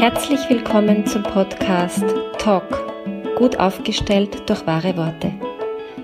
Herzlich 0.00 0.48
willkommen 0.48 1.04
zum 1.04 1.22
Podcast 1.22 2.02
Talk, 2.38 2.64
gut 3.36 3.58
aufgestellt 3.58 4.48
durch 4.48 4.66
wahre 4.66 4.96
Worte. 4.96 5.30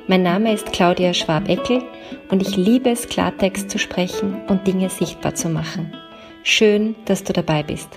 Mein 0.06 0.22
Name 0.22 0.53
ist 0.53 0.71
Claudia 0.71 1.15
Schwab-Eckel 1.15 1.83
und 2.29 2.43
ich 2.43 2.59
liebe 2.59 2.90
es, 2.90 3.09
Klartext 3.09 3.71
zu 3.71 3.79
sprechen 3.79 4.43
und 4.48 4.67
Dinge 4.67 4.90
sichtbar 4.90 5.35
zu 5.35 5.49
machen. 5.49 5.95
Schön, 6.42 6.95
dass 7.06 7.24
du 7.24 7.32
dabei 7.32 7.63
bist. 7.63 7.88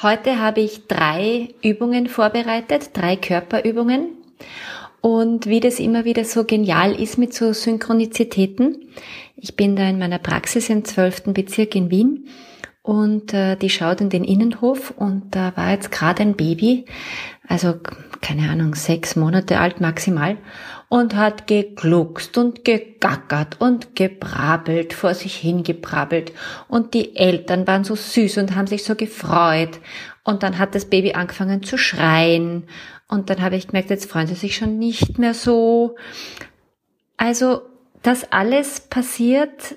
Heute 0.00 0.38
habe 0.38 0.60
ich 0.60 0.86
drei 0.86 1.48
Übungen 1.64 2.06
vorbereitet, 2.06 2.90
drei 2.92 3.16
Körperübungen. 3.16 4.10
Und 5.00 5.46
wie 5.46 5.58
das 5.58 5.80
immer 5.80 6.04
wieder 6.04 6.24
so 6.24 6.44
genial 6.44 6.92
ist 6.94 7.18
mit 7.18 7.34
so 7.34 7.52
Synchronizitäten. 7.52 8.86
Ich 9.34 9.56
bin 9.56 9.74
da 9.74 9.82
in 9.88 9.98
meiner 9.98 10.20
Praxis 10.20 10.70
im 10.70 10.84
12. 10.84 11.34
Bezirk 11.34 11.74
in 11.74 11.90
Wien 11.90 12.28
und 12.84 13.32
äh, 13.32 13.56
die 13.56 13.70
schaut 13.70 14.02
in 14.02 14.10
den 14.10 14.24
Innenhof 14.24 14.90
und 14.90 15.34
da 15.34 15.56
war 15.56 15.70
jetzt 15.70 15.90
gerade 15.90 16.20
ein 16.20 16.36
Baby, 16.36 16.84
also 17.48 17.76
keine 18.20 18.50
Ahnung, 18.50 18.74
sechs 18.74 19.16
Monate 19.16 19.58
alt 19.58 19.80
maximal 19.80 20.36
und 20.90 21.16
hat 21.16 21.46
gegluckst 21.46 22.36
und 22.36 22.62
gegackert 22.62 23.58
und 23.58 23.96
gebrabbelt, 23.96 24.92
vor 24.92 25.14
sich 25.14 25.34
hingebrabbelt. 25.34 26.32
Und 26.68 26.92
die 26.92 27.16
Eltern 27.16 27.66
waren 27.66 27.84
so 27.84 27.94
süß 27.94 28.36
und 28.36 28.54
haben 28.54 28.66
sich 28.66 28.84
so 28.84 28.94
gefreut. 28.94 29.80
Und 30.22 30.42
dann 30.42 30.58
hat 30.58 30.74
das 30.74 30.84
Baby 30.84 31.14
angefangen 31.14 31.62
zu 31.62 31.78
schreien. 31.78 32.64
Und 33.08 33.30
dann 33.30 33.40
habe 33.40 33.56
ich 33.56 33.68
gemerkt, 33.68 33.88
jetzt 33.88 34.10
freuen 34.10 34.26
sie 34.26 34.34
sich 34.34 34.56
schon 34.56 34.78
nicht 34.78 35.18
mehr 35.18 35.32
so. 35.32 35.96
Also 37.16 37.62
das 38.02 38.30
alles 38.30 38.80
passiert, 38.80 39.76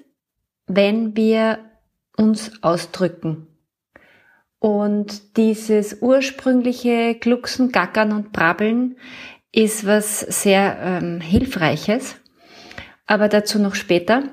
wenn 0.68 1.16
wir 1.16 1.60
uns 2.18 2.52
ausdrücken. 2.62 3.48
Und 4.60 5.38
dieses 5.38 6.02
ursprüngliche 6.02 7.16
Glucksen, 7.16 7.72
Gackern 7.72 8.12
und 8.12 8.34
Brabbeln 8.34 8.98
ist 9.52 9.86
was 9.86 10.20
sehr 10.20 10.78
ähm, 10.82 11.22
Hilfreiches, 11.22 12.16
aber 13.06 13.30
dazu 13.30 13.60
noch 13.60 13.76
später. 13.76 14.24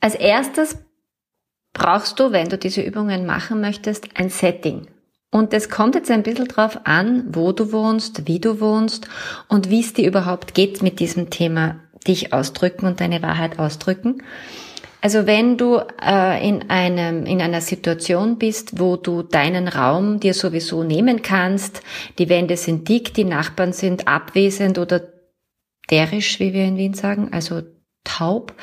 Als 0.00 0.14
erstes 0.14 0.78
brauchst 1.72 2.20
du, 2.20 2.30
wenn 2.30 2.48
du 2.48 2.58
diese 2.58 2.82
Übungen 2.82 3.26
machen 3.26 3.60
möchtest, 3.60 4.16
ein 4.16 4.28
Setting. 4.28 4.86
Und 5.30 5.52
es 5.52 5.68
kommt 5.68 5.96
jetzt 5.96 6.10
ein 6.10 6.22
bisschen 6.22 6.46
drauf 6.46 6.78
an, 6.84 7.24
wo 7.34 7.50
du 7.50 7.72
wohnst, 7.72 8.28
wie 8.28 8.38
du 8.38 8.60
wohnst 8.60 9.08
und 9.48 9.68
wie 9.68 9.80
es 9.80 9.92
dir 9.92 10.06
überhaupt 10.06 10.54
geht 10.54 10.82
mit 10.82 11.00
diesem 11.00 11.30
Thema 11.30 11.80
dich 12.06 12.32
ausdrücken 12.32 12.86
und 12.86 13.00
deine 13.00 13.20
Wahrheit 13.22 13.58
ausdrücken. 13.58 14.22
Also 15.04 15.26
wenn 15.26 15.58
du 15.58 15.82
äh, 16.02 16.48
in 16.48 16.70
einem 16.70 17.26
in 17.26 17.42
einer 17.42 17.60
Situation 17.60 18.38
bist, 18.38 18.80
wo 18.80 18.96
du 18.96 19.22
deinen 19.22 19.68
Raum 19.68 20.18
dir 20.18 20.32
sowieso 20.32 20.82
nehmen 20.82 21.20
kannst, 21.20 21.82
die 22.18 22.30
Wände 22.30 22.56
sind 22.56 22.88
dick, 22.88 23.12
die 23.12 23.24
Nachbarn 23.24 23.74
sind 23.74 24.08
abwesend 24.08 24.78
oder 24.78 25.02
derisch, 25.90 26.40
wie 26.40 26.54
wir 26.54 26.64
in 26.64 26.78
Wien 26.78 26.94
sagen, 26.94 27.28
also 27.32 27.60
taub 28.04 28.54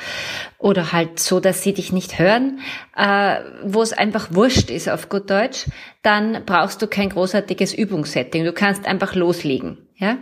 oder 0.58 0.90
halt 0.90 1.20
so, 1.20 1.38
dass 1.38 1.62
sie 1.62 1.74
dich 1.74 1.92
nicht 1.92 2.18
hören, 2.18 2.58
äh, 2.96 3.36
wo 3.62 3.80
es 3.80 3.92
einfach 3.92 4.34
wurscht 4.34 4.68
ist 4.68 4.88
auf 4.88 5.08
gut 5.08 5.30
Deutsch, 5.30 5.66
dann 6.02 6.42
brauchst 6.44 6.82
du 6.82 6.88
kein 6.88 7.10
großartiges 7.10 7.72
Übungssetting. 7.72 8.42
Du 8.42 8.52
kannst 8.52 8.86
einfach 8.86 9.14
loslegen. 9.14 9.78
Ja? 10.02 10.18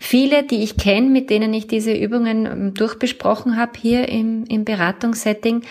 Viele, 0.00 0.42
die 0.42 0.64
ich 0.64 0.76
kenne, 0.76 1.08
mit 1.08 1.30
denen 1.30 1.54
ich 1.54 1.68
diese 1.68 1.92
Übungen 1.92 2.44
ähm, 2.44 2.74
durchbesprochen 2.74 3.56
habe 3.56 3.78
hier 3.80 4.08
im, 4.08 4.44
im 4.46 4.64
Beratungssetting, 4.64 5.62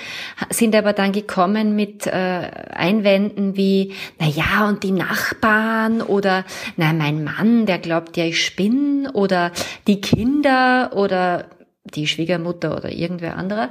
sind 0.50 0.74
aber 0.74 0.94
dann 0.94 1.12
gekommen 1.12 1.76
mit 1.76 2.08
äh, 2.08 2.12
Einwänden 2.12 3.58
wie, 3.58 3.94
na 4.20 4.28
ja, 4.28 4.70
und 4.70 4.84
die 4.84 4.94
Nachbarn 4.94 6.02
oder 6.02 6.46
na 6.78 6.94
mein 6.94 7.26
Mann, 7.26 7.66
der 7.66 7.80
glaubt 7.80 8.16
ja, 8.16 8.24
ich 8.24 8.42
spinne 8.42 9.12
oder 9.12 9.52
die 9.86 10.00
Kinder 10.00 10.92
oder 10.96 11.48
die 11.84 12.08
Schwiegermutter 12.08 12.78
oder 12.78 12.90
irgendwer 12.90 13.36
anderer. 13.36 13.70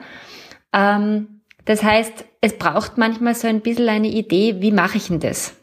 Ähm, 0.74 1.40
das 1.64 1.82
heißt, 1.82 2.26
es 2.42 2.58
braucht 2.58 2.98
manchmal 2.98 3.34
so 3.34 3.48
ein 3.48 3.62
bisschen 3.62 3.88
eine 3.88 4.08
Idee, 4.08 4.56
wie 4.60 4.72
mache 4.72 4.98
ich 4.98 5.06
denn 5.06 5.20
das? 5.20 5.54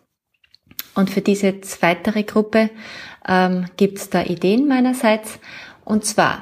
Und 0.98 1.12
für 1.12 1.22
diese 1.22 1.62
zweitere 1.62 2.24
Gruppe 2.24 2.72
ähm, 3.28 3.66
gibt 3.78 4.00
es 4.00 4.10
da 4.10 4.24
Ideen 4.24 4.68
meinerseits. 4.68 5.40
Und 5.86 6.06
zwar, 6.06 6.42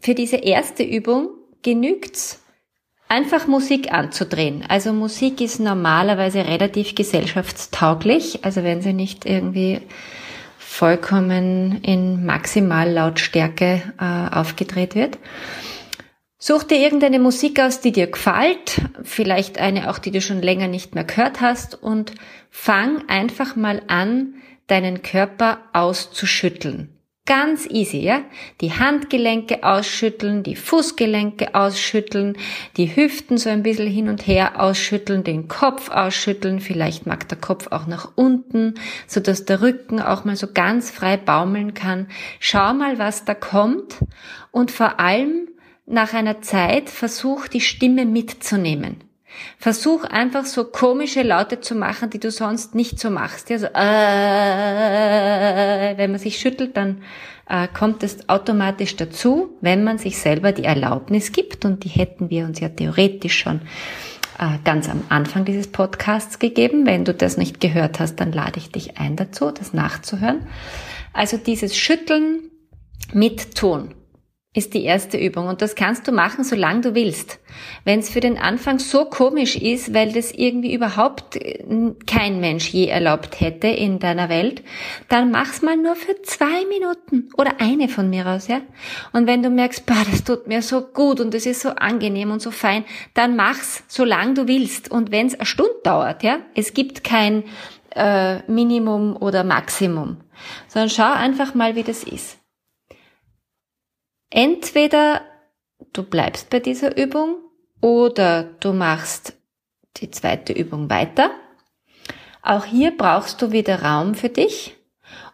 für 0.00 0.16
diese 0.16 0.36
erste 0.36 0.82
Übung 0.82 1.28
genügt's, 1.62 2.42
einfach 3.08 3.46
Musik 3.46 3.92
anzudrehen. 3.92 4.64
Also 4.68 4.92
Musik 4.92 5.40
ist 5.40 5.60
normalerweise 5.60 6.44
relativ 6.44 6.96
gesellschaftstauglich, 6.96 8.44
also 8.44 8.64
wenn 8.64 8.82
sie 8.82 8.92
nicht 8.92 9.24
irgendwie 9.24 9.80
vollkommen 10.58 11.80
in 11.82 12.26
Maximallautstärke 12.26 13.82
äh, 14.00 14.34
aufgedreht 14.34 14.96
wird. 14.96 15.18
Such 16.40 16.62
dir 16.62 16.78
irgendeine 16.78 17.18
Musik 17.18 17.58
aus, 17.58 17.80
die 17.80 17.90
dir 17.90 18.06
gefällt, 18.06 18.80
vielleicht 19.02 19.58
eine 19.58 19.90
auch, 19.90 19.98
die 19.98 20.12
du 20.12 20.20
schon 20.20 20.40
länger 20.40 20.68
nicht 20.68 20.94
mehr 20.94 21.02
gehört 21.02 21.40
hast 21.40 21.82
und 21.82 22.12
fang 22.48 23.02
einfach 23.08 23.56
mal 23.56 23.82
an, 23.88 24.34
deinen 24.68 25.02
Körper 25.02 25.58
auszuschütteln. 25.72 26.90
Ganz 27.26 27.66
easy, 27.68 27.98
ja? 27.98 28.22
Die 28.60 28.72
Handgelenke 28.72 29.64
ausschütteln, 29.64 30.44
die 30.44 30.54
Fußgelenke 30.54 31.56
ausschütteln, 31.56 32.38
die 32.76 32.94
Hüften 32.94 33.36
so 33.36 33.50
ein 33.50 33.64
bisschen 33.64 33.88
hin 33.88 34.08
und 34.08 34.26
her 34.26 34.62
ausschütteln, 34.62 35.24
den 35.24 35.48
Kopf 35.48 35.90
ausschütteln, 35.90 36.60
vielleicht 36.60 37.04
mag 37.04 37.28
der 37.28 37.36
Kopf 37.36 37.66
auch 37.72 37.86
nach 37.86 38.12
unten, 38.14 38.74
so 39.08 39.18
dass 39.18 39.44
der 39.44 39.60
Rücken 39.60 40.00
auch 40.00 40.24
mal 40.24 40.36
so 40.36 40.46
ganz 40.54 40.90
frei 40.90 41.16
baumeln 41.16 41.74
kann. 41.74 42.06
Schau 42.38 42.72
mal, 42.74 42.98
was 42.98 43.24
da 43.24 43.34
kommt 43.34 43.96
und 44.52 44.70
vor 44.70 45.00
allem 45.00 45.48
nach 45.88 46.12
einer 46.12 46.42
Zeit 46.42 46.90
versuch 46.90 47.48
die 47.48 47.60
Stimme 47.60 48.06
mitzunehmen. 48.06 49.04
Versuch 49.58 50.04
einfach 50.04 50.44
so 50.44 50.64
komische 50.64 51.22
Laute 51.22 51.60
zu 51.60 51.74
machen, 51.74 52.10
die 52.10 52.18
du 52.18 52.30
sonst 52.30 52.74
nicht 52.74 52.98
so 52.98 53.08
machst. 53.10 53.50
Ja, 53.50 53.58
so, 53.58 53.66
äh, 53.66 53.70
wenn 55.96 56.10
man 56.10 56.20
sich 56.20 56.38
schüttelt, 56.38 56.76
dann 56.76 57.02
äh, 57.48 57.68
kommt 57.68 58.02
es 58.02 58.28
automatisch 58.28 58.96
dazu, 58.96 59.56
wenn 59.60 59.84
man 59.84 59.98
sich 59.98 60.18
selber 60.18 60.52
die 60.52 60.64
Erlaubnis 60.64 61.32
gibt. 61.32 61.64
Und 61.64 61.84
die 61.84 61.90
hätten 61.90 62.30
wir 62.30 62.44
uns 62.46 62.58
ja 62.60 62.68
theoretisch 62.68 63.38
schon 63.38 63.60
äh, 64.38 64.58
ganz 64.64 64.88
am 64.88 65.04
Anfang 65.08 65.44
dieses 65.44 65.68
Podcasts 65.68 66.38
gegeben. 66.38 66.86
Wenn 66.86 67.04
du 67.04 67.14
das 67.14 67.36
nicht 67.36 67.60
gehört 67.60 68.00
hast, 68.00 68.16
dann 68.16 68.32
lade 68.32 68.58
ich 68.58 68.72
dich 68.72 68.98
ein 68.98 69.16
dazu, 69.16 69.50
das 69.50 69.72
nachzuhören. 69.72 70.46
Also 71.12 71.36
dieses 71.36 71.76
Schütteln 71.76 72.50
mit 73.12 73.54
Ton 73.54 73.94
ist 74.54 74.72
die 74.72 74.84
erste 74.84 75.18
Übung 75.18 75.46
und 75.46 75.60
das 75.60 75.74
kannst 75.74 76.08
du 76.08 76.12
machen, 76.12 76.42
solange 76.42 76.80
du 76.80 76.94
willst. 76.94 77.38
Wenn 77.84 78.00
es 78.00 78.08
für 78.08 78.20
den 78.20 78.38
Anfang 78.38 78.78
so 78.78 79.04
komisch 79.04 79.56
ist, 79.56 79.92
weil 79.92 80.12
das 80.12 80.32
irgendwie 80.32 80.72
überhaupt 80.72 81.36
äh, 81.36 81.62
kein 82.06 82.40
Mensch 82.40 82.70
je 82.70 82.86
erlaubt 82.86 83.40
hätte 83.40 83.68
in 83.68 83.98
deiner 83.98 84.30
Welt, 84.30 84.62
dann 85.10 85.30
mach's 85.30 85.60
mal 85.60 85.76
nur 85.76 85.96
für 85.96 86.22
zwei 86.22 86.64
Minuten 86.66 87.28
oder 87.36 87.60
eine 87.60 87.88
von 87.88 88.08
mir 88.08 88.26
aus, 88.26 88.48
ja. 88.48 88.62
Und 89.12 89.26
wenn 89.26 89.42
du 89.42 89.50
merkst, 89.50 89.84
bah, 89.84 90.04
das 90.10 90.24
tut 90.24 90.46
mir 90.46 90.62
so 90.62 90.80
gut 90.80 91.20
und 91.20 91.34
es 91.34 91.44
ist 91.44 91.60
so 91.60 91.68
angenehm 91.68 92.30
und 92.30 92.40
so 92.40 92.50
fein, 92.50 92.84
dann 93.12 93.36
mach's, 93.36 93.84
solange 93.86 94.32
du 94.32 94.48
willst. 94.48 94.90
Und 94.90 95.10
wenn 95.10 95.26
es 95.26 95.34
eine 95.34 95.46
Stunde 95.46 95.74
dauert, 95.84 96.22
ja, 96.22 96.38
es 96.54 96.72
gibt 96.72 97.04
kein 97.04 97.44
äh, 97.94 98.38
Minimum 98.50 99.14
oder 99.16 99.44
Maximum, 99.44 100.16
sondern 100.68 100.88
schau 100.88 101.12
einfach 101.12 101.54
mal, 101.54 101.76
wie 101.76 101.82
das 101.82 102.02
ist. 102.02 102.37
Entweder 104.30 105.22
du 105.92 106.02
bleibst 106.02 106.50
bei 106.50 106.60
dieser 106.60 106.96
Übung 106.96 107.38
oder 107.80 108.44
du 108.44 108.72
machst 108.72 109.34
die 109.96 110.10
zweite 110.10 110.52
Übung 110.52 110.90
weiter. 110.90 111.30
Auch 112.42 112.64
hier 112.64 112.96
brauchst 112.96 113.42
du 113.42 113.52
wieder 113.52 113.82
Raum 113.82 114.14
für 114.14 114.28
dich. 114.28 114.76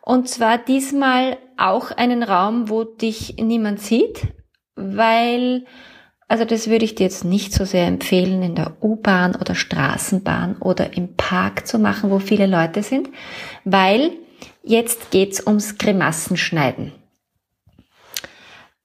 Und 0.01 0.29
zwar 0.29 0.59
diesmal 0.59 1.39
auch 1.57 1.91
einen 1.91 2.23
Raum, 2.23 2.69
wo 2.69 2.85
dich 2.85 3.37
niemand 3.39 3.81
sieht, 3.81 4.29
weil, 4.77 5.65
also 6.29 6.45
das 6.45 6.69
würde 6.69 6.85
ich 6.85 6.95
dir 6.95 7.05
jetzt 7.05 7.25
nicht 7.25 7.53
so 7.53 7.65
sehr 7.65 7.87
empfehlen, 7.87 8.43
in 8.43 8.55
der 8.55 8.77
U-Bahn 8.83 9.35
oder 9.37 9.55
Straßenbahn 9.55 10.57
oder 10.59 10.97
im 10.97 11.17
Park 11.17 11.67
zu 11.67 11.79
machen, 11.79 12.11
wo 12.11 12.19
viele 12.19 12.47
Leute 12.47 12.83
sind, 12.83 13.09
weil 13.65 14.13
jetzt 14.63 15.11
geht's 15.11 15.47
ums 15.47 15.79
Grimassenschneiden. 15.79 16.93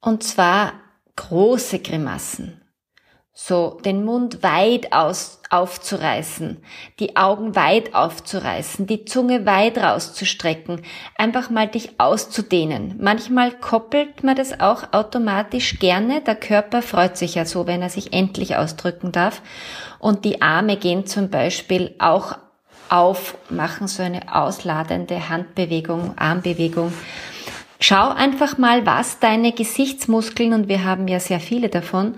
Und 0.01 0.23
zwar 0.23 0.73
große 1.15 1.79
Grimassen. 1.79 2.61
so 3.41 3.79
den 3.85 4.03
Mund 4.03 4.43
weit 4.43 4.91
aus, 4.91 5.39
aufzureißen, 5.49 6.57
die 6.99 7.15
Augen 7.15 7.55
weit 7.55 7.95
aufzureißen, 7.95 8.85
die 8.85 9.05
Zunge 9.05 9.45
weit 9.45 9.77
rauszustrecken, 9.77 10.81
einfach 11.17 11.49
mal 11.49 11.67
dich 11.67 12.01
auszudehnen. 12.01 12.95
Manchmal 12.99 13.51
koppelt 13.51 14.25
man 14.25 14.35
das 14.35 14.59
auch 14.59 14.91
automatisch 14.91 15.79
gerne. 15.79 16.19
Der 16.19 16.35
Körper 16.35 16.81
freut 16.81 17.15
sich 17.15 17.35
ja 17.35 17.45
so, 17.45 17.65
wenn 17.65 17.81
er 17.81 17.89
sich 17.89 18.11
endlich 18.11 18.57
ausdrücken 18.57 19.13
darf. 19.13 19.41
Und 19.99 20.25
die 20.25 20.41
Arme 20.41 20.75
gehen 20.75 21.05
zum 21.05 21.29
Beispiel 21.29 21.95
auch 21.97 22.37
auf, 22.89 23.37
machen 23.49 23.87
so 23.87 24.03
eine 24.03 24.35
ausladende 24.35 25.29
Handbewegung, 25.29 26.13
Armbewegung. 26.17 26.91
Schau 27.79 28.09
einfach 28.09 28.57
mal, 28.57 28.85
was 28.85 29.19
deine 29.19 29.53
Gesichtsmuskeln, 29.53 30.53
und 30.53 30.67
wir 30.67 30.83
haben 30.83 31.07
ja 31.07 31.19
sehr 31.19 31.39
viele 31.39 31.69
davon, 31.69 32.15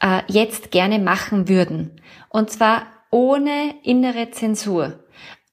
äh, 0.00 0.22
jetzt 0.26 0.70
gerne 0.70 0.98
machen 0.98 1.48
würden. 1.48 2.00
Und 2.30 2.50
zwar 2.50 2.86
ohne 3.10 3.74
innere 3.82 4.30
Zensur. 4.30 5.00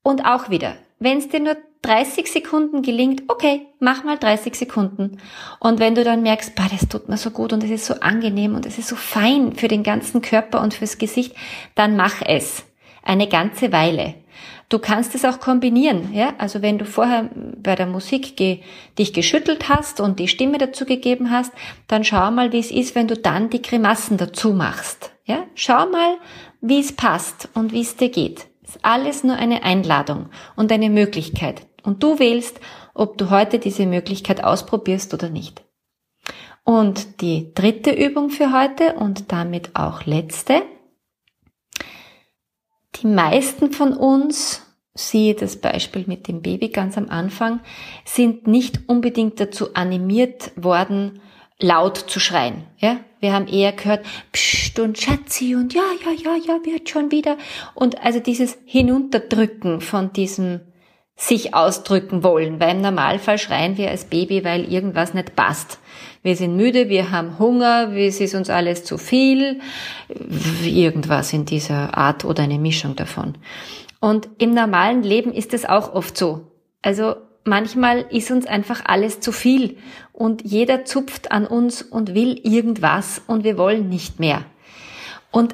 Und 0.01 0.25
auch 0.25 0.49
wieder, 0.49 0.75
wenn 0.99 1.17
es 1.17 1.27
dir 1.27 1.41
nur 1.41 1.57
30 1.81 2.27
Sekunden 2.27 2.81
gelingt, 2.81 3.23
okay, 3.27 3.67
mach 3.79 4.03
mal 4.03 4.17
30 4.17 4.55
Sekunden. 4.55 5.17
Und 5.59 5.79
wenn 5.79 5.95
du 5.95 6.03
dann 6.03 6.23
merkst, 6.23 6.55
bah, 6.55 6.67
das 6.71 6.87
tut 6.87 7.07
mir 7.07 7.17
so 7.17 7.31
gut 7.31 7.53
und 7.53 7.63
es 7.63 7.69
ist 7.69 7.85
so 7.85 7.95
angenehm 7.95 8.55
und 8.55 8.65
es 8.65 8.77
ist 8.77 8.87
so 8.87 8.95
fein 8.95 9.53
für 9.55 9.67
den 9.67 9.83
ganzen 9.83 10.21
Körper 10.21 10.61
und 10.61 10.73
fürs 10.73 10.97
Gesicht, 10.97 11.35
dann 11.75 11.95
mach 11.95 12.21
es. 12.21 12.65
Eine 13.03 13.27
ganze 13.27 13.71
Weile. 13.71 14.15
Du 14.69 14.77
kannst 14.79 15.15
es 15.15 15.25
auch 15.25 15.39
kombinieren, 15.39 16.13
ja. 16.13 16.33
Also 16.37 16.61
wenn 16.61 16.77
du 16.77 16.85
vorher 16.85 17.29
bei 17.57 17.75
der 17.75 17.87
Musik 17.87 18.37
ge 18.37 18.59
dich 18.97 19.13
geschüttelt 19.13 19.69
hast 19.69 19.99
und 19.99 20.19
die 20.19 20.27
Stimme 20.27 20.57
dazu 20.57 20.85
gegeben 20.85 21.31
hast, 21.31 21.51
dann 21.87 22.03
schau 22.03 22.29
mal, 22.31 22.51
wie 22.51 22.59
es 22.59 22.71
ist, 22.71 22.95
wenn 22.95 23.07
du 23.07 23.15
dann 23.15 23.49
die 23.49 23.61
Grimassen 23.61 24.17
dazu 24.17 24.53
machst, 24.53 25.11
ja. 25.25 25.45
Schau 25.55 25.89
mal, 25.89 26.17
wie 26.61 26.79
es 26.79 26.95
passt 26.95 27.49
und 27.53 27.71
wie 27.73 27.81
es 27.81 27.95
dir 27.95 28.09
geht. 28.09 28.47
Ist 28.63 28.79
alles 28.83 29.23
nur 29.23 29.35
eine 29.35 29.63
Einladung 29.63 30.29
und 30.55 30.71
eine 30.71 30.91
Möglichkeit. 30.91 31.65
Und 31.83 32.03
du 32.03 32.19
wählst, 32.19 32.59
ob 32.93 33.17
du 33.17 33.29
heute 33.31 33.57
diese 33.57 33.85
Möglichkeit 33.85 34.43
ausprobierst 34.43 35.13
oder 35.13 35.29
nicht. 35.29 35.63
Und 36.63 37.21
die 37.21 37.51
dritte 37.55 37.91
Übung 37.91 38.29
für 38.29 38.53
heute 38.53 38.93
und 38.93 39.31
damit 39.31 39.75
auch 39.75 40.05
letzte 40.05 40.61
die 43.01 43.07
meisten 43.07 43.71
von 43.71 43.93
uns, 43.93 44.61
siehe 44.93 45.35
das 45.35 45.57
Beispiel 45.57 46.05
mit 46.07 46.27
dem 46.27 46.41
Baby 46.41 46.69
ganz 46.69 46.97
am 46.97 47.09
Anfang, 47.09 47.61
sind 48.05 48.47
nicht 48.47 48.81
unbedingt 48.87 49.39
dazu 49.39 49.73
animiert 49.73 50.51
worden, 50.55 51.21
laut 51.59 51.97
zu 51.97 52.19
schreien. 52.19 52.63
Ja, 52.77 52.99
wir 53.19 53.33
haben 53.33 53.47
eher 53.47 53.73
gehört, 53.73 54.05
Psst 54.31 54.79
und 54.79 54.97
Schatzi 54.97 55.55
und 55.55 55.73
ja, 55.73 55.83
ja, 56.05 56.11
ja, 56.11 56.35
ja, 56.35 56.65
wird 56.65 56.89
schon 56.89 57.11
wieder. 57.11 57.37
Und 57.75 58.03
also 58.03 58.19
dieses 58.19 58.57
Hinunterdrücken 58.65 59.81
von 59.81 60.13
diesem 60.13 60.61
sich 61.19 61.53
ausdrücken 61.53 62.23
wollen, 62.23 62.61
weil 62.61 62.77
im 62.77 62.81
Normalfall 62.81 63.37
schreien 63.37 63.75
wir 63.75 63.89
als 63.89 64.05
Baby, 64.05 64.45
weil 64.45 64.71
irgendwas 64.71 65.13
nicht 65.13 65.35
passt. 65.35 65.77
Wir 66.23 66.37
sind 66.37 66.55
müde, 66.55 66.87
wir 66.87 67.11
haben 67.11 67.37
Hunger, 67.37 67.91
es 67.93 68.21
ist 68.21 68.35
uns 68.35 68.49
alles 68.49 68.85
zu 68.85 68.97
viel, 68.97 69.59
irgendwas 70.63 71.33
in 71.33 71.43
dieser 71.43 71.97
Art 71.97 72.23
oder 72.23 72.43
eine 72.43 72.57
Mischung 72.57 72.95
davon. 72.95 73.35
Und 73.99 74.29
im 74.37 74.53
normalen 74.53 75.03
Leben 75.03 75.33
ist 75.33 75.53
es 75.53 75.65
auch 75.65 75.93
oft 75.93 76.17
so. 76.17 76.53
Also 76.81 77.15
manchmal 77.43 78.05
ist 78.09 78.31
uns 78.31 78.45
einfach 78.45 78.85
alles 78.85 79.19
zu 79.19 79.33
viel 79.33 79.75
und 80.13 80.43
jeder 80.45 80.85
zupft 80.85 81.33
an 81.33 81.45
uns 81.45 81.81
und 81.81 82.15
will 82.15 82.39
irgendwas 82.43 83.21
und 83.27 83.43
wir 83.43 83.57
wollen 83.57 83.89
nicht 83.89 84.21
mehr. 84.21 84.45
Und 85.31 85.53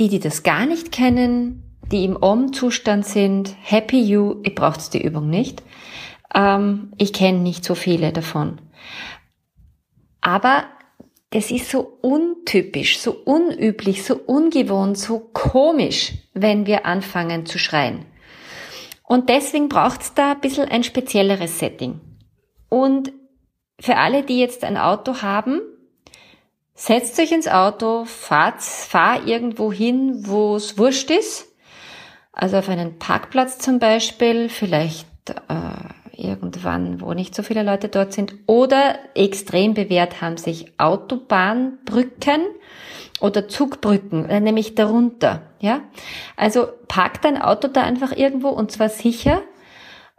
die, 0.00 0.08
die 0.08 0.18
das 0.18 0.42
gar 0.42 0.66
nicht 0.66 0.90
kennen, 0.90 1.71
die 1.90 2.04
im 2.04 2.16
Om-Zustand 2.16 3.04
sind, 3.04 3.54
happy 3.60 4.00
you, 4.00 4.40
ihr 4.42 4.54
braucht 4.54 4.94
die 4.94 5.02
Übung 5.02 5.28
nicht. 5.28 5.62
Ähm, 6.34 6.92
ich 6.98 7.12
kenne 7.12 7.38
nicht 7.38 7.64
so 7.64 7.74
viele 7.74 8.12
davon. 8.12 8.60
Aber 10.20 10.64
das 11.30 11.50
ist 11.50 11.70
so 11.70 11.98
untypisch, 12.02 12.98
so 12.98 13.12
unüblich, 13.24 14.04
so 14.04 14.14
ungewohnt, 14.14 14.98
so 14.98 15.18
komisch, 15.18 16.12
wenn 16.34 16.66
wir 16.66 16.86
anfangen 16.86 17.46
zu 17.46 17.58
schreien. 17.58 18.04
Und 19.04 19.28
deswegen 19.28 19.68
braucht 19.68 20.02
es 20.02 20.14
da 20.14 20.32
ein 20.32 20.40
bisschen 20.40 20.68
ein 20.68 20.84
spezielleres 20.84 21.58
Setting. 21.58 22.00
Und 22.68 23.12
für 23.80 23.96
alle, 23.96 24.22
die 24.22 24.38
jetzt 24.38 24.64
ein 24.64 24.76
Auto 24.76 25.22
haben, 25.22 25.60
setzt 26.74 27.18
euch 27.18 27.32
ins 27.32 27.48
Auto, 27.48 28.04
fahrt, 28.04 28.62
fahr 28.62 29.26
irgendwo 29.26 29.72
hin, 29.72 30.22
wo 30.26 30.56
es 30.56 30.78
wurscht 30.78 31.10
ist 31.10 31.51
also 32.32 32.56
auf 32.58 32.68
einen 32.68 32.98
Parkplatz 32.98 33.58
zum 33.58 33.78
Beispiel, 33.78 34.48
vielleicht 34.48 35.06
äh, 35.30 36.16
irgendwann, 36.16 37.00
wo 37.00 37.12
nicht 37.12 37.34
so 37.34 37.42
viele 37.42 37.62
Leute 37.62 37.88
dort 37.88 38.12
sind. 38.12 38.34
Oder 38.46 38.96
extrem 39.14 39.74
bewährt 39.74 40.20
haben 40.20 40.36
sich 40.36 40.72
Autobahnbrücken 40.78 42.42
oder 43.20 43.48
Zugbrücken, 43.48 44.28
äh, 44.28 44.40
nämlich 44.40 44.74
darunter. 44.74 45.42
Ja, 45.60 45.80
also 46.36 46.66
park 46.88 47.22
dein 47.22 47.40
Auto 47.40 47.68
da 47.68 47.82
einfach 47.82 48.12
irgendwo 48.12 48.48
und 48.48 48.72
zwar 48.72 48.88
sicher. 48.88 49.42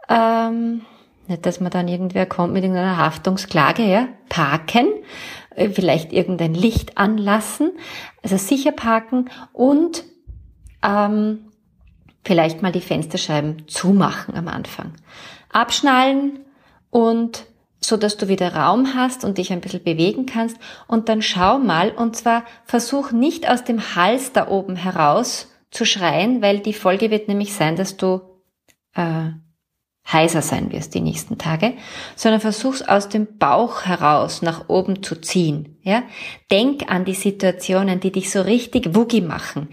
Ähm, 0.08 0.82
nicht, 1.26 1.46
dass 1.46 1.60
man 1.60 1.70
dann 1.70 1.88
irgendwer 1.88 2.26
kommt 2.26 2.52
mit 2.52 2.62
irgendeiner 2.62 2.98
Haftungsklage, 2.98 3.82
ja, 3.82 4.08
parken, 4.28 4.86
äh, 5.54 5.68
vielleicht 5.70 6.12
irgendein 6.12 6.54
Licht 6.54 6.98
anlassen, 6.98 7.72
also 8.22 8.36
sicher 8.36 8.72
parken 8.72 9.30
und 9.52 10.04
ähm, 10.82 11.50
vielleicht 12.24 12.62
mal 12.62 12.72
die 12.72 12.80
Fensterscheiben 12.80 13.68
zumachen 13.68 14.36
am 14.36 14.48
Anfang. 14.48 14.94
Abschnallen 15.50 16.40
und 16.90 17.46
so 17.80 17.96
dass 17.96 18.16
du 18.16 18.28
wieder 18.28 18.54
Raum 18.54 18.94
hast 18.94 19.24
und 19.24 19.38
dich 19.38 19.52
ein 19.52 19.60
bisschen 19.60 19.82
bewegen 19.82 20.26
kannst 20.26 20.56
und 20.86 21.08
dann 21.08 21.22
schau 21.22 21.58
mal 21.58 21.90
und 21.90 22.16
zwar 22.16 22.44
versuch 22.64 23.12
nicht 23.12 23.48
aus 23.48 23.64
dem 23.64 23.94
Hals 23.94 24.32
da 24.32 24.48
oben 24.48 24.76
heraus 24.76 25.50
zu 25.70 25.84
schreien, 25.84 26.40
weil 26.40 26.60
die 26.60 26.72
Folge 26.72 27.10
wird 27.10 27.28
nämlich 27.28 27.52
sein, 27.52 27.76
dass 27.76 27.96
du 27.96 28.22
äh, 28.94 29.30
heiser 30.12 30.42
sein 30.42 30.70
wirst 30.70 30.94
die 30.94 31.00
nächsten 31.00 31.38
Tage, 31.38 31.74
sondern 32.14 32.40
versuch's 32.40 32.82
aus 32.82 33.08
dem 33.08 33.38
Bauch 33.38 33.82
heraus 33.82 34.42
nach 34.42 34.68
oben 34.68 35.02
zu 35.02 35.20
ziehen. 35.20 35.76
Ja? 35.82 36.02
Denk 36.50 36.90
an 36.90 37.04
die 37.04 37.14
Situationen, 37.14 38.00
die 38.00 38.12
dich 38.12 38.30
so 38.30 38.42
richtig 38.42 38.94
wuggy 38.94 39.22
machen, 39.22 39.68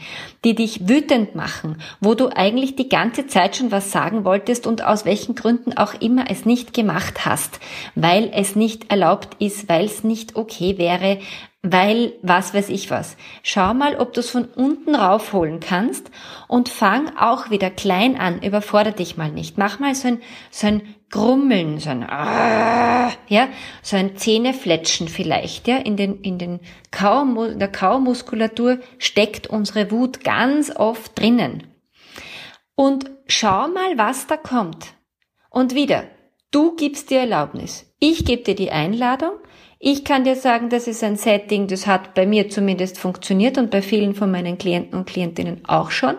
die 0.45 0.55
dich 0.55 0.87
wütend 0.87 1.35
machen, 1.35 1.81
wo 1.99 2.15
du 2.15 2.29
eigentlich 2.29 2.75
die 2.75 2.89
ganze 2.89 3.27
Zeit 3.27 3.57
schon 3.57 3.71
was 3.71 3.91
sagen 3.91 4.23
wolltest 4.23 4.67
und 4.67 4.83
aus 4.85 5.03
welchen 5.05 5.35
Gründen 5.35 5.73
auch 5.77 5.93
immer 5.95 6.25
es 6.29 6.45
nicht 6.45 6.73
gemacht 6.73 7.25
hast, 7.25 7.59
weil 7.95 8.31
es 8.33 8.55
nicht 8.55 8.89
erlaubt 8.89 9.35
ist, 9.39 9.67
weil 9.67 9.85
es 9.85 10.03
nicht 10.03 10.37
okay 10.37 10.77
wäre, 10.77 11.19
weil 11.63 12.13
was 12.23 12.53
weiß 12.55 12.69
ich 12.69 12.89
was. 12.89 13.17
Schau 13.43 13.73
mal, 13.73 13.95
ob 13.95 14.13
du 14.13 14.21
es 14.21 14.31
von 14.31 14.45
unten 14.45 14.95
raufholen 14.95 15.59
kannst 15.59 16.09
und 16.47 16.69
fang 16.69 17.15
auch 17.17 17.51
wieder 17.51 17.69
klein 17.69 18.17
an. 18.17 18.41
Überfordere 18.41 18.95
dich 18.95 19.15
mal 19.15 19.31
nicht. 19.31 19.59
Mach 19.59 19.79
mal 19.79 19.93
so 19.93 20.07
ein, 20.07 20.21
so 20.49 20.67
ein 20.67 20.95
Grummeln, 21.11 21.79
so 21.79 21.91
ein, 21.91 22.03
ah, 22.03 23.11
ja, 23.27 23.49
so 23.83 23.95
ein 23.95 24.15
Zähnefletschen 24.15 25.07
vielleicht, 25.07 25.67
ja, 25.67 25.77
in 25.77 25.97
den, 25.97 26.21
in 26.21 26.37
den 26.37 26.61
Kaum, 26.89 27.37
in 27.37 27.59
der 27.59 27.71
Kaumuskulatur 27.71 28.79
steckt 28.97 29.47
unsere 29.47 29.91
Wut 29.91 30.23
ganz 30.23 30.73
oft 30.75 31.19
drinnen. 31.19 31.67
Und 32.75 33.11
schau 33.27 33.67
mal, 33.67 33.97
was 33.97 34.25
da 34.25 34.37
kommt. 34.37 34.93
Und 35.49 35.75
wieder, 35.75 36.05
du 36.49 36.75
gibst 36.75 37.11
dir 37.11 37.19
Erlaubnis. 37.19 37.93
Ich 37.99 38.25
gebe 38.25 38.43
dir 38.43 38.55
die 38.55 38.71
Einladung 38.71 39.33
ich 39.83 40.05
kann 40.05 40.23
dir 40.23 40.35
sagen, 40.35 40.69
das 40.69 40.85
ist 40.87 41.03
ein 41.03 41.15
Setting, 41.15 41.65
das 41.65 41.87
hat 41.87 42.13
bei 42.13 42.27
mir 42.27 42.49
zumindest 42.49 42.99
funktioniert 42.99 43.57
und 43.57 43.71
bei 43.71 43.81
vielen 43.81 44.13
von 44.13 44.29
meinen 44.29 44.59
Klienten 44.59 44.97
und 44.97 45.07
Klientinnen 45.07 45.61
auch 45.65 45.89
schon. 45.89 46.17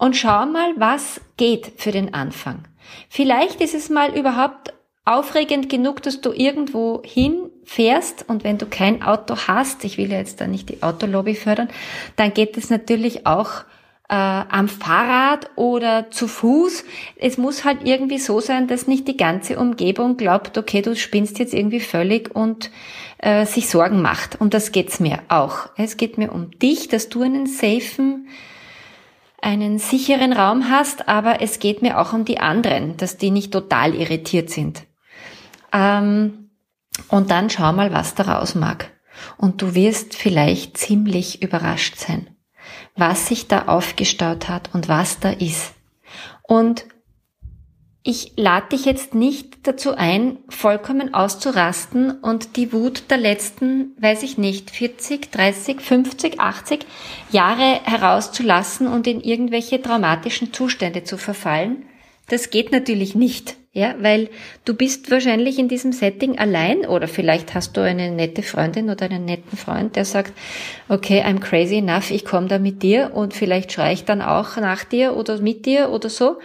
Und 0.00 0.16
schau 0.16 0.46
mal, 0.46 0.74
was 0.76 1.20
geht 1.36 1.74
für 1.76 1.92
den 1.92 2.12
Anfang. 2.12 2.64
Vielleicht 3.08 3.60
ist 3.60 3.74
es 3.74 3.88
mal 3.88 4.18
überhaupt 4.18 4.74
aufregend 5.04 5.68
genug, 5.68 6.02
dass 6.02 6.20
du 6.20 6.32
irgendwo 6.32 7.02
hinfährst 7.04 8.28
und 8.28 8.42
wenn 8.42 8.58
du 8.58 8.66
kein 8.66 9.00
Auto 9.04 9.36
hast, 9.46 9.84
ich 9.84 9.96
will 9.96 10.10
ja 10.10 10.18
jetzt 10.18 10.40
da 10.40 10.48
nicht 10.48 10.68
die 10.68 10.82
Autolobby 10.82 11.36
fördern, 11.36 11.68
dann 12.16 12.34
geht 12.34 12.56
es 12.56 12.68
natürlich 12.68 13.28
auch 13.28 13.62
äh, 14.08 14.14
am 14.14 14.68
Fahrrad 14.68 15.50
oder 15.56 16.10
zu 16.10 16.28
Fuß. 16.28 16.84
Es 17.16 17.38
muss 17.38 17.64
halt 17.64 17.78
irgendwie 17.84 18.18
so 18.18 18.40
sein, 18.40 18.68
dass 18.68 18.86
nicht 18.86 19.08
die 19.08 19.16
ganze 19.16 19.58
Umgebung 19.58 20.16
glaubt, 20.16 20.58
okay, 20.58 20.82
du 20.82 20.94
spinnst 20.96 21.38
jetzt 21.38 21.54
irgendwie 21.54 21.80
völlig 21.80 22.34
und 22.34 22.70
äh, 23.18 23.46
sich 23.46 23.68
Sorgen 23.68 24.02
macht. 24.02 24.40
Und 24.40 24.54
das 24.54 24.72
geht's 24.72 25.00
mir 25.00 25.20
auch. 25.28 25.70
Es 25.76 25.96
geht 25.96 26.18
mir 26.18 26.32
um 26.32 26.50
dich, 26.50 26.88
dass 26.88 27.08
du 27.08 27.22
einen 27.22 27.46
safen, 27.46 28.28
einen 29.40 29.78
sicheren 29.78 30.32
Raum 30.32 30.70
hast, 30.70 31.08
aber 31.08 31.40
es 31.40 31.58
geht 31.58 31.82
mir 31.82 31.98
auch 31.98 32.12
um 32.12 32.24
die 32.24 32.38
anderen, 32.38 32.96
dass 32.96 33.16
die 33.16 33.30
nicht 33.30 33.52
total 33.52 33.94
irritiert 33.94 34.50
sind. 34.50 34.84
Ähm, 35.72 36.50
und 37.08 37.30
dann 37.30 37.50
schau 37.50 37.72
mal, 37.72 37.92
was 37.92 38.14
daraus 38.14 38.54
mag. 38.54 38.90
Und 39.36 39.62
du 39.62 39.74
wirst 39.74 40.14
vielleicht 40.14 40.76
ziemlich 40.76 41.42
überrascht 41.42 41.96
sein, 41.96 42.31
was 42.96 43.26
sich 43.28 43.48
da 43.48 43.66
aufgestaut 43.66 44.48
hat 44.48 44.70
und 44.72 44.88
was 44.88 45.20
da 45.20 45.30
ist. 45.30 45.72
Und 46.42 46.84
ich 48.04 48.32
lade 48.36 48.70
dich 48.70 48.84
jetzt 48.84 49.14
nicht 49.14 49.66
dazu 49.66 49.94
ein, 49.94 50.38
vollkommen 50.48 51.14
auszurasten 51.14 52.10
und 52.10 52.56
die 52.56 52.72
Wut 52.72 53.04
der 53.10 53.18
letzten, 53.18 53.92
weiß 54.00 54.24
ich 54.24 54.38
nicht, 54.38 54.72
40, 54.72 55.30
30, 55.30 55.80
50, 55.80 56.40
80 56.40 56.80
Jahre 57.30 57.80
herauszulassen 57.84 58.88
und 58.88 59.06
in 59.06 59.20
irgendwelche 59.20 59.80
traumatischen 59.80 60.52
Zustände 60.52 61.04
zu 61.04 61.16
verfallen. 61.16 61.84
Das 62.28 62.50
geht 62.50 62.72
natürlich 62.72 63.14
nicht, 63.14 63.56
ja, 63.74 63.94
weil 64.00 64.28
du 64.66 64.74
bist 64.74 65.10
wahrscheinlich 65.10 65.58
in 65.58 65.68
diesem 65.68 65.92
Setting 65.92 66.38
allein 66.38 66.84
oder 66.84 67.08
vielleicht 67.08 67.54
hast 67.54 67.74
du 67.74 67.80
eine 67.80 68.10
nette 68.10 68.42
Freundin 68.42 68.90
oder 68.90 69.06
einen 69.06 69.24
netten 69.24 69.56
Freund, 69.56 69.96
der 69.96 70.04
sagt, 70.04 70.34
okay, 70.90 71.22
I'm 71.22 71.40
crazy 71.40 71.78
enough, 71.78 72.10
ich 72.10 72.26
komme 72.26 72.48
da 72.48 72.58
mit 72.58 72.82
dir 72.82 73.12
und 73.14 73.32
vielleicht 73.32 73.72
schreie 73.72 73.94
ich 73.94 74.04
dann 74.04 74.20
auch 74.20 74.56
nach 74.58 74.84
dir 74.84 75.16
oder 75.16 75.40
mit 75.40 75.64
dir 75.64 75.88
oder 75.88 76.10
so. 76.10 76.38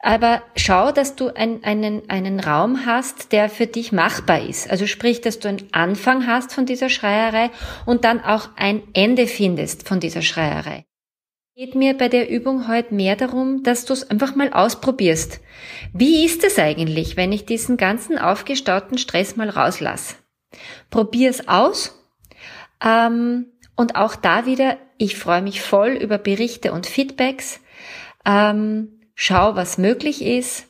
Aber 0.00 0.42
schau, 0.56 0.90
dass 0.90 1.14
du 1.14 1.28
ein, 1.28 1.62
einen, 1.62 2.08
einen 2.08 2.40
Raum 2.40 2.86
hast, 2.86 3.32
der 3.32 3.48
für 3.48 3.66
dich 3.66 3.92
machbar 3.92 4.42
ist. 4.42 4.70
Also 4.70 4.86
sprich, 4.86 5.20
dass 5.20 5.38
du 5.38 5.48
einen 5.48 5.68
Anfang 5.72 6.26
hast 6.26 6.52
von 6.52 6.66
dieser 6.66 6.88
Schreierei 6.88 7.50
und 7.86 8.04
dann 8.04 8.20
auch 8.20 8.48
ein 8.56 8.82
Ende 8.94 9.28
findest 9.28 9.86
von 9.86 10.00
dieser 10.00 10.22
Schreierei. 10.22 10.87
Geht 11.58 11.74
mir 11.74 11.94
bei 11.94 12.08
der 12.08 12.30
Übung 12.30 12.68
heute 12.68 12.94
mehr 12.94 13.16
darum, 13.16 13.64
dass 13.64 13.84
du 13.84 13.92
es 13.92 14.08
einfach 14.08 14.36
mal 14.36 14.52
ausprobierst. 14.52 15.40
Wie 15.92 16.24
ist 16.24 16.44
es 16.44 16.56
eigentlich, 16.56 17.16
wenn 17.16 17.32
ich 17.32 17.46
diesen 17.46 17.76
ganzen 17.76 18.16
aufgestauten 18.16 18.96
Stress 18.96 19.34
mal 19.34 19.50
rauslasse? 19.50 20.14
Probier 20.88 21.30
es 21.30 21.48
aus. 21.48 22.00
Ähm, 22.80 23.46
und 23.74 23.96
auch 23.96 24.14
da 24.14 24.46
wieder, 24.46 24.76
ich 24.98 25.16
freue 25.16 25.42
mich 25.42 25.60
voll 25.60 25.94
über 25.94 26.16
Berichte 26.16 26.72
und 26.72 26.86
Feedbacks. 26.86 27.58
Ähm, 28.24 29.00
Schau, 29.16 29.56
was 29.56 29.78
möglich 29.78 30.22
ist. 30.22 30.68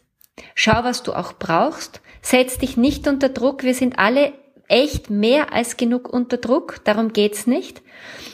Schau, 0.54 0.84
was 0.84 1.02
du 1.02 1.12
auch 1.12 1.34
brauchst. 1.34 2.00
Setz 2.22 2.56
dich 2.56 2.78
nicht 2.78 3.06
unter 3.06 3.28
Druck. 3.28 3.62
Wir 3.62 3.74
sind 3.74 3.98
alle 3.98 4.32
echt 4.68 5.10
mehr 5.10 5.52
als 5.52 5.76
genug 5.76 6.12
unter 6.12 6.36
Druck. 6.36 6.84
Darum 6.84 7.12
geht's 7.12 7.46
nicht. 7.46 7.82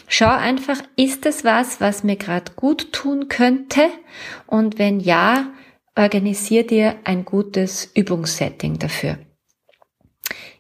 Schau 0.09 0.29
einfach, 0.29 0.79
ist 0.97 1.25
es 1.27 1.45
was, 1.45 1.81
was 1.81 2.05
mir 2.05 2.17
gerade 2.17 2.53
gut 2.57 2.93
tun 2.93 3.29
könnte? 3.29 3.89
Und 4.47 4.79
wenn 4.79 5.01
ja, 5.01 5.47
organisier 5.97 6.67
dir 6.67 6.97
ein 7.05 7.25
gutes 7.25 7.91
Übungssetting 7.95 8.79
dafür. 8.79 9.19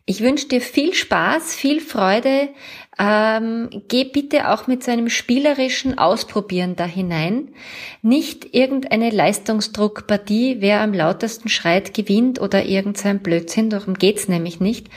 Ich 0.06 0.20
wünsche 0.20 0.48
dir 0.48 0.60
viel 0.60 0.92
Spaß, 0.92 1.54
viel 1.54 1.80
Freude. 1.80 2.50
Ähm, 2.98 3.70
geh 3.88 4.04
bitte 4.04 4.50
auch 4.50 4.66
mit 4.66 4.84
so 4.84 4.90
einem 4.90 5.08
spielerischen 5.08 5.96
Ausprobieren 5.96 6.76
da 6.76 6.84
hinein. 6.84 7.54
Nicht 8.02 8.54
irgendeine 8.54 9.08
Leistungsdruckpartie, 9.08 10.56
wer 10.60 10.82
am 10.82 10.92
lautesten 10.92 11.48
schreit, 11.48 11.94
gewinnt 11.94 12.38
oder 12.38 12.66
irgendein 12.66 13.20
Blödsinn, 13.20 13.70
darum 13.70 13.94
geht's 13.94 14.28
nämlich 14.28 14.60
nicht. 14.60 14.88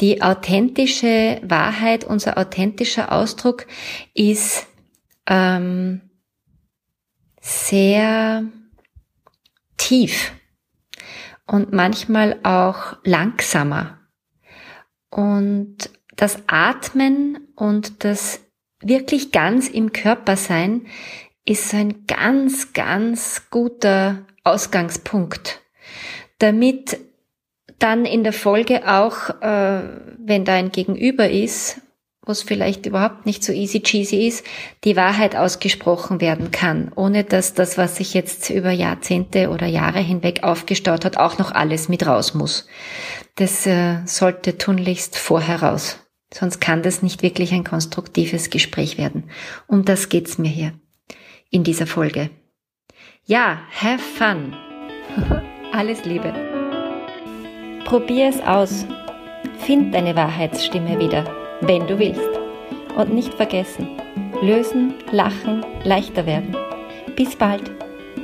Die 0.00 0.22
authentische 0.22 1.40
Wahrheit, 1.42 2.04
unser 2.04 2.38
authentischer 2.38 3.10
Ausdruck 3.10 3.66
ist 4.14 4.68
ähm, 5.26 6.00
sehr 7.40 8.44
tief 9.76 10.32
und 11.44 11.72
manchmal 11.72 12.38
auch 12.44 12.96
langsamer 13.02 13.98
und 15.14 15.90
das 16.16 16.38
Atmen 16.48 17.38
und 17.54 18.02
das 18.04 18.40
wirklich 18.80 19.30
ganz 19.30 19.68
im 19.68 19.92
Körper 19.92 20.36
sein 20.36 20.86
ist 21.46 21.70
so 21.70 21.76
ein 21.76 22.04
ganz, 22.06 22.72
ganz 22.72 23.42
guter 23.50 24.26
Ausgangspunkt, 24.42 25.60
damit 26.38 26.98
dann 27.78 28.06
in 28.06 28.24
der 28.24 28.32
Folge 28.32 28.88
auch, 28.90 29.30
äh, 29.40 29.82
wenn 30.18 30.44
da 30.44 30.54
ein 30.54 30.72
Gegenüber 30.72 31.30
ist, 31.30 31.80
was 32.26 32.42
vielleicht 32.42 32.86
überhaupt 32.86 33.26
nicht 33.26 33.44
so 33.44 33.52
easy 33.52 33.82
cheesy 33.82 34.26
ist, 34.26 34.44
die 34.84 34.96
Wahrheit 34.96 35.36
ausgesprochen 35.36 36.20
werden 36.20 36.50
kann, 36.50 36.90
ohne 36.94 37.24
dass 37.24 37.54
das, 37.54 37.76
was 37.76 37.96
sich 37.96 38.14
jetzt 38.14 38.48
über 38.50 38.70
Jahrzehnte 38.70 39.50
oder 39.50 39.66
Jahre 39.66 40.00
hinweg 40.00 40.42
aufgestaut 40.42 41.04
hat, 41.04 41.18
auch 41.18 41.38
noch 41.38 41.52
alles 41.52 41.88
mit 41.88 42.06
raus 42.06 42.34
muss. 42.34 42.66
Das 43.36 43.66
äh, 43.66 43.98
sollte 44.06 44.56
tunlichst 44.56 45.18
vorher 45.18 45.62
raus. 45.62 45.98
Sonst 46.32 46.60
kann 46.60 46.82
das 46.82 47.02
nicht 47.02 47.22
wirklich 47.22 47.52
ein 47.52 47.64
konstruktives 47.64 48.50
Gespräch 48.50 48.98
werden. 48.98 49.24
Um 49.66 49.84
das 49.84 50.08
geht's 50.08 50.38
mir 50.38 50.50
hier 50.50 50.72
in 51.50 51.62
dieser 51.62 51.86
Folge. 51.86 52.30
Ja, 53.24 53.60
have 53.80 54.02
fun. 54.02 54.56
Alles 55.72 56.04
Liebe. 56.04 56.32
Probier 57.84 58.28
es 58.28 58.40
aus. 58.40 58.86
Find 59.58 59.94
deine 59.94 60.16
Wahrheitsstimme 60.16 60.98
wieder 60.98 61.43
wenn 61.60 61.86
du 61.86 61.98
willst. 61.98 62.20
Und 62.96 63.12
nicht 63.12 63.34
vergessen, 63.34 63.88
lösen, 64.40 64.94
lachen, 65.10 65.64
leichter 65.82 66.26
werden. 66.26 66.56
Bis 67.16 67.34
bald, 67.34 67.70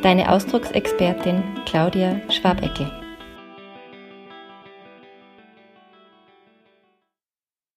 deine 0.02 0.30
Ausdrucksexpertin 0.30 1.42
Claudia 1.66 2.20
Schwabeckel. 2.28 2.99